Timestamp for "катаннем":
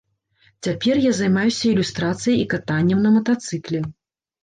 2.57-2.99